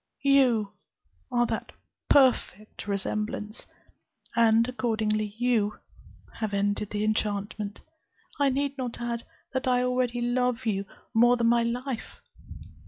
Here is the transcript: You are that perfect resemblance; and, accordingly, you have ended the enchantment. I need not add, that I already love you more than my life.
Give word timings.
You 0.23 0.73
are 1.31 1.45
that 1.45 1.71
perfect 2.09 2.87
resemblance; 2.87 3.67
and, 4.35 4.67
accordingly, 4.67 5.35
you 5.37 5.77
have 6.39 6.55
ended 6.55 6.89
the 6.89 7.03
enchantment. 7.03 7.81
I 8.39 8.49
need 8.49 8.79
not 8.79 8.99
add, 8.99 9.25
that 9.53 9.67
I 9.67 9.83
already 9.83 10.19
love 10.19 10.65
you 10.65 10.85
more 11.13 11.37
than 11.37 11.49
my 11.49 11.61
life. 11.61 12.19